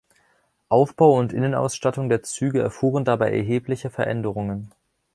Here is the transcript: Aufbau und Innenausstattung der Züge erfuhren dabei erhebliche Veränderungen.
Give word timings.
Aufbau 0.67 1.15
und 1.15 1.31
Innenausstattung 1.31 2.09
der 2.09 2.23
Züge 2.23 2.59
erfuhren 2.59 3.05
dabei 3.05 3.31
erhebliche 3.33 3.91
Veränderungen. 3.91 4.71